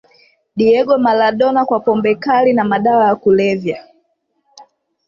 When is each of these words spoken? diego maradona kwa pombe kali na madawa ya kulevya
diego 0.57 0.97
maradona 0.97 1.65
kwa 1.65 1.79
pombe 1.79 2.15
kali 2.15 2.53
na 2.53 2.63
madawa 2.63 3.05
ya 3.07 3.15
kulevya 3.15 3.87